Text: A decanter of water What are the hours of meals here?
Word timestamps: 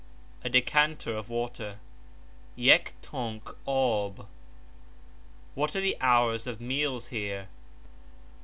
A 0.43 0.49
decanter 0.49 1.15
of 1.15 1.29
water 1.29 1.77
What 2.55 2.95
are 3.67 4.21
the 5.79 5.97
hours 6.01 6.47
of 6.47 6.59
meals 6.59 7.09
here? 7.09 7.49